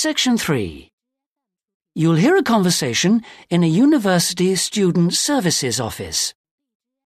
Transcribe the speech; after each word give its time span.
Section 0.00 0.38
3. 0.38 0.88
You'll 1.96 2.14
hear 2.14 2.36
a 2.36 2.42
conversation 2.44 3.24
in 3.50 3.64
a 3.64 3.66
university 3.66 4.54
student 4.54 5.12
services 5.12 5.80
office. 5.80 6.32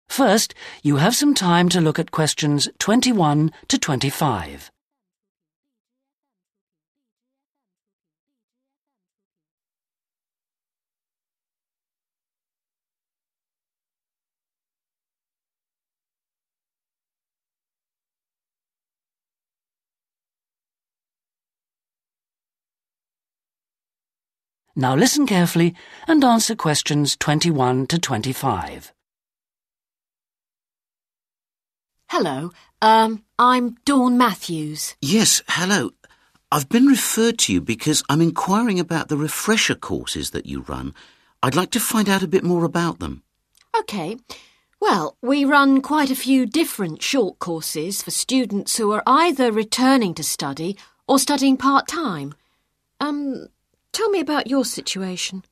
First, 0.09 0.53
you 0.83 0.97
have 0.97 1.15
some 1.15 1.33
time 1.33 1.69
to 1.69 1.79
look 1.79 1.99
at 1.99 2.11
questions 2.11 2.67
21 2.79 3.53
to 3.69 3.77
25. 3.77 4.69
Now 24.75 24.95
listen 24.95 25.27
carefully 25.27 25.75
and 26.07 26.23
answer 26.23 26.55
questions 26.55 27.17
21 27.17 27.87
to 27.87 27.99
25. 27.99 28.93
Hello, 32.09 32.51
um, 32.81 33.23
I'm 33.37 33.77
Dawn 33.85 34.17
Matthews. 34.17 34.95
Yes, 35.01 35.41
hello. 35.49 35.91
I've 36.51 36.69
been 36.69 36.85
referred 36.85 37.37
to 37.39 37.53
you 37.53 37.61
because 37.61 38.03
I'm 38.09 38.21
inquiring 38.21 38.79
about 38.79 39.09
the 39.09 39.17
refresher 39.17 39.75
courses 39.75 40.31
that 40.31 40.45
you 40.45 40.61
run. 40.61 40.93
I'd 41.43 41.55
like 41.55 41.71
to 41.71 41.79
find 41.79 42.09
out 42.09 42.23
a 42.23 42.27
bit 42.27 42.43
more 42.43 42.63
about 42.63 42.99
them. 42.99 43.23
OK. 43.75 44.17
Well, 44.79 45.17
we 45.21 45.45
run 45.45 45.81
quite 45.81 46.11
a 46.11 46.15
few 46.15 46.45
different 46.45 47.01
short 47.01 47.39
courses 47.39 48.01
for 48.01 48.11
students 48.11 48.77
who 48.77 48.91
are 48.91 49.03
either 49.05 49.51
returning 49.51 50.13
to 50.15 50.23
study 50.23 50.77
or 51.07 51.19
studying 51.19 51.57
part-time. 51.57 52.33
Um, 52.99 53.47
tell 53.91 54.09
me 54.09 54.19
about 54.19 54.47
your 54.47 54.65
situation. 54.65 55.43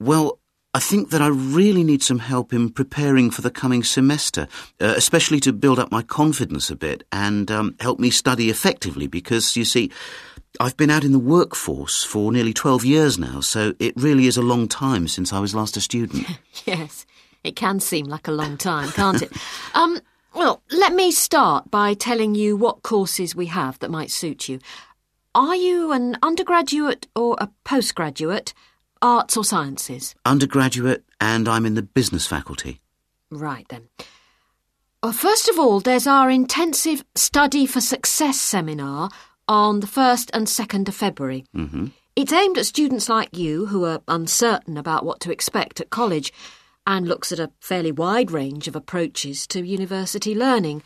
Well, 0.00 0.38
I 0.74 0.80
think 0.80 1.10
that 1.10 1.20
I 1.20 1.26
really 1.26 1.84
need 1.84 2.02
some 2.02 2.18
help 2.18 2.52
in 2.52 2.70
preparing 2.70 3.30
for 3.30 3.42
the 3.42 3.50
coming 3.50 3.84
semester, 3.84 4.48
uh, 4.80 4.94
especially 4.96 5.38
to 5.40 5.52
build 5.52 5.78
up 5.78 5.92
my 5.92 6.00
confidence 6.00 6.70
a 6.70 6.76
bit 6.76 7.04
and 7.12 7.50
um, 7.50 7.76
help 7.78 8.00
me 8.00 8.08
study 8.08 8.48
effectively 8.48 9.06
because, 9.06 9.54
you 9.54 9.66
see, 9.66 9.90
I've 10.60 10.76
been 10.78 10.90
out 10.90 11.04
in 11.04 11.12
the 11.12 11.18
workforce 11.18 12.04
for 12.04 12.32
nearly 12.32 12.54
12 12.54 12.86
years 12.86 13.18
now, 13.18 13.40
so 13.40 13.74
it 13.78 13.92
really 13.96 14.26
is 14.26 14.38
a 14.38 14.42
long 14.42 14.66
time 14.66 15.08
since 15.08 15.30
I 15.32 15.40
was 15.40 15.54
last 15.54 15.76
a 15.76 15.80
student. 15.82 16.26
yes, 16.64 17.04
it 17.44 17.54
can 17.54 17.78
seem 17.78 18.06
like 18.06 18.26
a 18.26 18.32
long 18.32 18.56
time, 18.56 18.90
can't 18.92 19.20
it? 19.20 19.32
um, 19.74 20.00
well, 20.34 20.62
let 20.70 20.94
me 20.94 21.10
start 21.10 21.70
by 21.70 21.92
telling 21.92 22.34
you 22.34 22.56
what 22.56 22.82
courses 22.82 23.36
we 23.36 23.46
have 23.46 23.78
that 23.80 23.90
might 23.90 24.10
suit 24.10 24.48
you. 24.48 24.58
Are 25.34 25.56
you 25.56 25.92
an 25.92 26.18
undergraduate 26.22 27.06
or 27.16 27.36
a 27.40 27.48
postgraduate? 27.64 28.52
Arts 29.00 29.36
or 29.36 29.44
sciences? 29.44 30.14
Undergraduate, 30.26 31.04
and 31.20 31.48
I'm 31.48 31.66
in 31.66 31.74
the 31.74 31.82
business 31.82 32.26
faculty. 32.26 32.80
Right 33.30 33.66
then. 33.68 33.88
Well, 35.02 35.12
first 35.12 35.48
of 35.48 35.58
all, 35.58 35.80
there's 35.80 36.06
our 36.06 36.30
intensive 36.30 37.04
Study 37.16 37.66
for 37.66 37.80
Success 37.80 38.38
seminar 38.40 39.08
on 39.48 39.80
the 39.80 39.86
1st 39.86 40.30
and 40.34 40.46
2nd 40.46 40.86
of 40.88 40.94
February. 40.94 41.44
hmm 41.52 41.86
It's 42.14 42.32
aimed 42.32 42.58
at 42.58 42.66
students 42.66 43.08
like 43.08 43.36
you 43.36 43.66
who 43.66 43.84
are 43.84 44.02
uncertain 44.06 44.76
about 44.76 45.04
what 45.04 45.18
to 45.20 45.32
expect 45.32 45.80
at 45.80 45.90
college 45.90 46.32
and 46.86 47.06
looks 47.06 47.30
at 47.32 47.38
a 47.38 47.50
fairly 47.60 47.92
wide 47.92 48.30
range 48.30 48.66
of 48.66 48.74
approaches 48.74 49.46
to 49.46 49.64
university 49.64 50.34
learning 50.34 50.82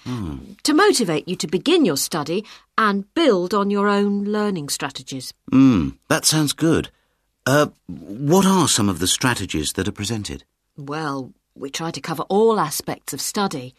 to 0.63 0.75
motivate 0.75 1.27
you 1.27 1.37
to 1.37 1.47
begin 1.47 1.85
your 1.85 1.97
study 1.97 2.45
and 2.77 3.13
build 3.15 3.55
on 3.55 3.71
your 3.71 3.89
own 3.89 4.25
learning 4.25 4.69
strategies. 4.69 5.33
Mm, 5.51 5.97
that 6.09 6.25
sounds 6.25 6.53
good. 6.53 6.91
Uh, 7.47 7.69
what 7.87 8.45
are 8.45 8.69
some 8.69 8.89
of 8.89 8.99
the 8.99 9.07
strategies 9.07 9.73
that 9.75 9.89
are 9.89 9.93
presented? 9.93 10.45
Well, 10.77 11.33
we 11.55 11.71
try 11.71 11.91
to 11.91 12.01
cover 12.01 12.25
all 12.25 12.61
aspects 12.61 13.13
of 13.13 13.21
study. 13.21 13.75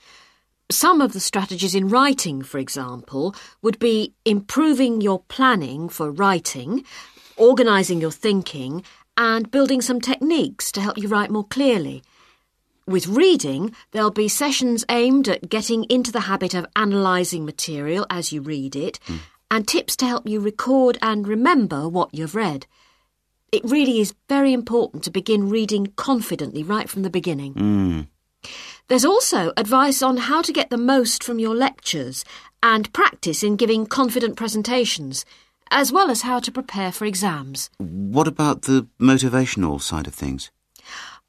Some 0.71 0.99
of 1.01 1.13
the 1.13 1.19
strategies 1.19 1.75
in 1.75 1.89
writing, 1.89 2.41
for 2.41 2.57
example, 2.57 3.35
would 3.61 3.77
be 3.77 4.13
improving 4.25 5.01
your 5.01 5.19
planning 5.27 5.87
for 5.87 6.11
writing, 6.11 6.83
organising 7.37 8.01
your 8.01 8.11
thinking, 8.11 8.83
and 9.17 9.51
building 9.51 9.81
some 9.81 9.99
techniques 9.99 10.71
to 10.71 10.81
help 10.81 10.97
you 10.97 11.07
write 11.07 11.31
more 11.31 11.45
clearly. 11.45 12.03
With 12.87 13.07
reading, 13.07 13.75
there'll 13.91 14.11
be 14.11 14.29
sessions 14.29 14.85
aimed 14.87 15.27
at 15.27 15.49
getting 15.49 15.83
into 15.85 16.09
the 16.09 16.21
habit 16.21 16.53
of 16.53 16.65
analysing 16.73 17.45
material 17.45 18.05
as 18.09 18.31
you 18.31 18.41
read 18.41 18.77
it, 18.77 18.97
and 19.51 19.67
tips 19.67 19.97
to 19.97 20.05
help 20.05 20.25
you 20.25 20.39
record 20.39 20.97
and 21.01 21.27
remember 21.27 21.89
what 21.89 22.13
you've 22.13 22.33
read. 22.33 22.65
It 23.51 23.63
really 23.65 23.99
is 23.99 24.15
very 24.29 24.53
important 24.53 25.03
to 25.03 25.11
begin 25.11 25.49
reading 25.49 25.87
confidently 25.97 26.63
right 26.63 26.89
from 26.89 27.03
the 27.03 27.09
beginning. 27.09 27.53
Mm. 27.55 28.07
There's 28.87 29.05
also 29.05 29.51
advice 29.57 30.01
on 30.01 30.15
how 30.15 30.41
to 30.41 30.53
get 30.53 30.69
the 30.69 30.77
most 30.77 31.25
from 31.25 31.39
your 31.39 31.55
lectures 31.55 32.23
and 32.63 32.93
practice 32.93 33.43
in 33.43 33.57
giving 33.57 33.85
confident 33.85 34.37
presentations, 34.37 35.25
as 35.71 35.91
well 35.91 36.09
as 36.09 36.21
how 36.21 36.39
to 36.39 36.51
prepare 36.53 36.93
for 36.93 37.03
exams. 37.03 37.69
What 37.79 38.29
about 38.29 38.61
the 38.61 38.87
motivational 38.97 39.81
side 39.81 40.07
of 40.07 40.13
things? 40.13 40.51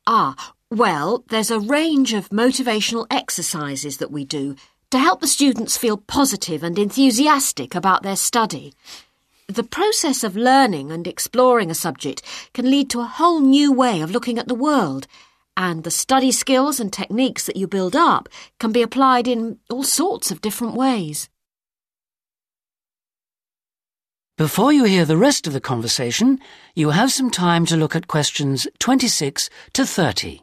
Ah, 0.07 0.55
well, 0.71 1.25
there's 1.29 1.51
a 1.51 1.61
range 1.61 2.13
of 2.13 2.29
motivational 2.29 3.07
exercises 3.11 3.97
that 3.97 4.11
we 4.11 4.25
do 4.25 4.55
to 4.91 4.99
help 4.99 5.21
the 5.21 5.27
students 5.27 5.79
feel 5.79 5.97
positive 5.97 6.63
and 6.63 6.79
enthusiastic 6.79 7.75
about 7.75 8.03
their 8.03 8.17
study. 8.17 8.75
The 9.47 9.63
process 9.63 10.23
of 10.23 10.37
learning 10.37 10.93
and 10.93 11.07
exploring 11.07 11.71
a 11.71 11.75
subject 11.75 12.23
can 12.53 12.71
lead 12.71 12.91
to 12.91 13.01
a 13.01 13.05
whole 13.07 13.41
new 13.41 13.73
way 13.73 14.03
of 14.03 14.11
looking 14.11 14.39
at 14.39 14.47
the 14.47 14.55
world, 14.55 15.07
and 15.57 15.85
the 15.85 15.91
study 15.91 16.31
skills 16.31 16.79
and 16.79 16.93
techniques 16.93 17.47
that 17.47 17.57
you 17.57 17.67
build 17.67 17.97
up 17.97 18.29
can 18.61 18.71
be 18.71 18.83
applied 18.83 19.27
in 19.27 19.59
all 19.71 19.83
sorts 19.83 20.31
of 20.31 20.43
different 20.43 20.75
ways. 20.75 21.31
Before 24.37 24.73
you 24.73 24.85
hear 24.85 25.07
the 25.07 25.17
rest 25.17 25.47
of 25.47 25.55
the 25.55 25.61
conversation, 25.61 26.39
you 26.75 26.91
have 26.91 27.11
some 27.11 27.31
time 27.31 27.65
to 27.67 27.77
look 27.77 27.97
at 27.97 28.07
questions 28.07 28.69
26 28.79 29.49
to 29.73 29.87
30. 29.87 30.43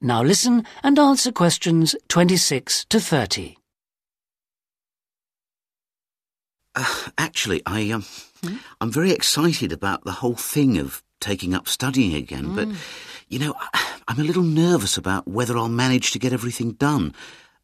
Now 0.00 0.22
listen 0.22 0.64
and 0.82 0.98
answer 0.98 1.32
questions 1.32 1.96
26 2.08 2.86
to 2.86 3.00
30. 3.00 3.56
Uh, 6.74 7.08
actually, 7.16 7.62
I 7.66 7.90
um, 7.90 8.04
I'm 8.80 8.90
very 8.90 9.12
excited 9.12 9.72
about 9.72 10.04
the 10.04 10.12
whole 10.12 10.34
thing 10.34 10.78
of 10.78 11.02
taking 11.20 11.54
up 11.54 11.68
studying 11.68 12.14
again, 12.14 12.54
but 12.54 12.68
you 13.28 13.38
know, 13.38 13.54
I'm 14.08 14.18
a 14.18 14.24
little 14.24 14.42
nervous 14.42 14.96
about 14.96 15.26
whether 15.28 15.56
I'll 15.56 15.68
manage 15.68 16.10
to 16.12 16.18
get 16.18 16.32
everything 16.32 16.72
done. 16.72 17.14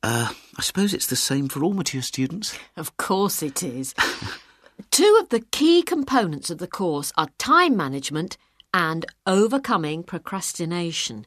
Uh, 0.03 0.33
I 0.57 0.63
suppose 0.63 0.95
it's 0.95 1.07
the 1.07 1.17
same 1.17 1.49
for 1.49 1.63
all 1.63 1.75
mature 1.75 2.03
students. 2.03 2.57
Of 2.77 2.97
course 2.97 3.43
it 3.43 3.63
is. 3.63 3.95
Two 4.91 5.19
of 5.21 5.29
the 5.29 5.41
key 5.41 5.83
components 5.83 6.49
of 6.49 6.59
the 6.59 6.67
course 6.67 7.13
are 7.17 7.29
time 7.39 7.77
management 7.77 8.39
and 8.73 9.05
overcoming 9.27 10.03
procrastination. 10.03 11.27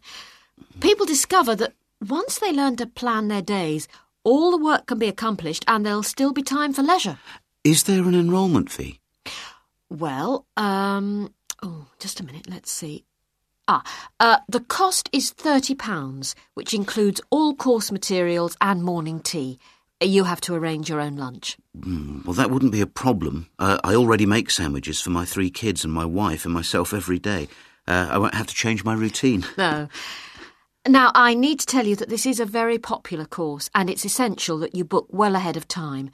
People 0.79 1.05
discover 1.05 1.55
that 1.55 1.73
once 2.07 2.39
they 2.39 2.51
learn 2.51 2.75
to 2.77 2.85
plan 2.85 3.27
their 3.27 3.41
days, 3.41 3.87
all 4.23 4.51
the 4.51 4.63
work 4.63 4.87
can 4.87 4.99
be 4.99 5.07
accomplished 5.07 5.63
and 5.67 5.85
there'll 5.85 6.03
still 6.03 6.33
be 6.33 6.43
time 6.43 6.73
for 6.73 6.83
leisure. 6.83 7.17
Is 7.63 7.83
there 7.83 8.03
an 8.03 8.15
enrolment 8.15 8.69
fee? 8.69 8.99
Well, 9.89 10.45
um, 10.57 11.33
oh, 11.61 11.87
just 11.99 12.19
a 12.19 12.25
minute, 12.25 12.49
let's 12.49 12.71
see. 12.71 13.05
Ah, 13.67 13.83
uh, 14.19 14.37
the 14.49 14.59
cost 14.59 15.09
is 15.13 15.31
£30, 15.31 16.35
which 16.53 16.73
includes 16.73 17.21
all 17.29 17.55
course 17.55 17.91
materials 17.91 18.57
and 18.59 18.83
morning 18.83 19.19
tea. 19.21 19.59
You 20.01 20.25
have 20.25 20.41
to 20.41 20.55
arrange 20.55 20.89
your 20.89 20.99
own 20.99 21.15
lunch. 21.15 21.55
Mm, 21.77 22.25
well, 22.25 22.33
that 22.33 22.51
wouldn't 22.51 22.73
be 22.73 22.81
a 22.81 22.87
problem. 22.87 23.47
Uh, 23.57 23.77
I 23.83 23.95
already 23.95 24.25
make 24.25 24.49
sandwiches 24.49 24.99
for 24.99 25.11
my 25.11 25.23
three 25.23 25.49
kids 25.49 25.85
and 25.85 25.93
my 25.93 26.03
wife 26.03 26.43
and 26.43 26.53
myself 26.53 26.93
every 26.93 27.19
day. 27.19 27.47
Uh, 27.87 28.09
I 28.11 28.17
won't 28.17 28.35
have 28.35 28.47
to 28.47 28.53
change 28.53 28.83
my 28.83 28.93
routine. 28.93 29.45
No. 29.57 29.87
Now, 30.87 31.11
I 31.15 31.33
need 31.33 31.61
to 31.61 31.65
tell 31.65 31.87
you 31.87 31.95
that 31.95 32.09
this 32.09 32.25
is 32.25 32.41
a 32.41 32.45
very 32.45 32.77
popular 32.77 33.25
course 33.25 33.69
and 33.73 33.89
it's 33.89 34.03
essential 34.03 34.57
that 34.59 34.75
you 34.75 34.83
book 34.83 35.07
well 35.09 35.35
ahead 35.35 35.55
of 35.55 35.67
time. 35.67 36.11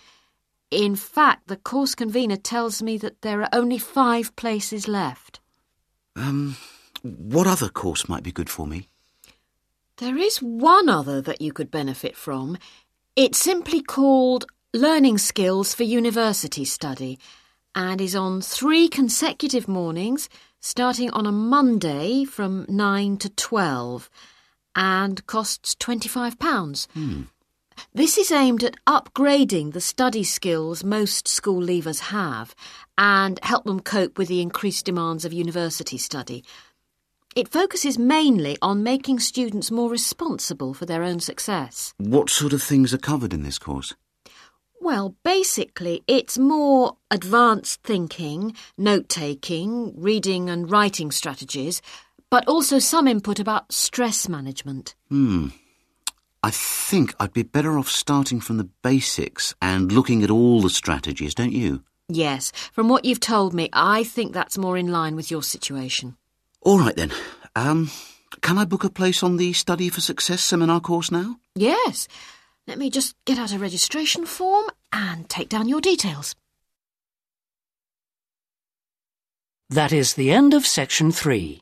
In 0.70 0.96
fact, 0.96 1.48
the 1.48 1.58
course 1.58 1.96
convener 1.96 2.36
tells 2.36 2.82
me 2.82 2.98
that 3.00 3.24
there 3.24 3.42
are 3.42 3.50
only 3.52 3.80
five 3.80 4.36
places 4.36 4.88
left. 4.88 5.40
Um, 6.16 6.56
what 7.02 7.48
other 7.48 7.70
course 7.70 8.08
might 8.08 8.22
be 8.22 8.32
good 8.32 8.50
for 8.50 8.68
me? 8.68 8.88
There 9.98 10.18
is 10.18 10.38
one 10.38 10.88
other 10.88 11.20
that 11.22 11.42
you 11.42 11.52
could 11.52 11.72
benefit 11.72 12.16
from. 12.16 12.58
It's 13.16 13.40
simply 13.40 13.82
called 13.82 14.46
Learning 14.72 15.18
Skills 15.18 15.74
for 15.74 15.84
University 15.84 16.64
Study 16.64 17.18
and 17.74 18.00
is 18.00 18.16
on 18.16 18.42
three 18.42 18.88
consecutive 18.88 19.68
mornings 19.68 20.30
starting 20.60 21.10
on 21.10 21.26
a 21.26 21.32
Monday 21.32 22.24
from 22.24 22.68
9 22.70 23.18
to 23.18 23.30
12 23.30 24.10
and 24.76 25.26
costs 25.28 25.76
£25. 25.76 26.88
Hmm. 26.94 27.22
This 27.94 28.18
is 28.18 28.32
aimed 28.32 28.64
at 28.64 28.76
upgrading 28.86 29.74
the 29.74 29.82
study 29.82 30.24
skills 30.24 30.84
most 30.84 31.28
school 31.28 31.62
leavers 31.62 32.00
have 32.00 32.54
and 32.98 33.40
help 33.44 33.64
them 33.64 33.80
cope 33.80 34.18
with 34.18 34.28
the 34.28 34.42
increased 34.42 34.86
demands 34.86 35.26
of 35.26 35.34
university 35.34 35.98
study. 35.98 36.44
It 37.36 37.48
focuses 37.48 37.98
mainly 37.98 38.58
on 38.62 38.84
making 38.84 39.20
students 39.20 39.72
more 39.72 39.90
responsible 39.90 40.74
for 40.74 40.86
their 40.86 41.04
own 41.04 41.20
success. 41.20 41.94
What 41.98 42.30
sort 42.30 42.54
of 42.54 42.62
things 42.62 42.94
are 42.94 42.98
covered 42.98 43.34
in 43.34 43.44
this 43.44 43.60
course? 43.60 43.94
Well, 44.82 45.16
basically, 45.24 46.04
it's 46.08 46.38
more 46.38 46.98
advanced 47.12 47.84
thinking, 47.84 48.56
note 48.78 49.08
taking, 49.08 49.94
reading 49.96 50.50
and 50.50 50.72
writing 50.72 51.12
strategies, 51.12 51.82
but 52.30 52.48
also 52.48 52.80
some 52.80 53.08
input 53.08 53.40
about 53.40 53.72
stress 53.72 54.30
management. 54.30 54.96
Hmm. 55.10 55.48
I 56.42 56.52
think 56.52 57.14
I'd 57.20 57.34
be 57.34 57.44
better 57.44 57.78
off 57.78 57.90
starting 57.90 58.40
from 58.40 58.58
the 58.58 58.70
basics 58.82 59.54
and 59.62 59.92
looking 59.92 60.24
at 60.24 60.30
all 60.30 60.62
the 60.62 60.70
strategies, 60.70 61.36
don't 61.36 61.52
you? 61.52 61.84
Yes, 62.08 62.52
from 62.72 62.88
what 62.88 63.06
you've 63.06 63.20
told 63.20 63.54
me, 63.54 63.70
I 63.74 64.04
think 64.04 64.34
that's 64.34 64.58
more 64.58 64.78
in 64.78 64.88
line 64.88 65.16
with 65.16 65.30
your 65.30 65.44
situation. 65.44 66.16
All 66.62 66.80
right 66.80 66.96
then. 66.96 67.12
Um, 67.56 67.92
can 68.42 68.58
I 68.58 68.66
book 68.66 68.84
a 68.84 68.90
place 68.90 69.22
on 69.22 69.38
the 69.38 69.54
Study 69.54 69.90
for 69.90 70.02
Success 70.02 70.42
seminar 70.42 70.80
course 70.80 71.12
now? 71.12 71.38
Yes. 71.56 72.08
Let 72.68 72.78
me 72.78 72.90
just 72.90 73.16
get 73.26 73.38
out 73.38 73.54
a 73.54 73.60
registration 73.60 74.26
form 74.26 74.68
and 74.94 75.28
take 75.28 75.50
down 75.50 75.68
your 75.68 75.82
details. 75.82 76.36
That 79.70 79.92
is 79.92 80.14
the 80.14 80.32
end 80.32 80.54
of 80.54 80.66
section 80.66 81.12
three. 81.12 81.62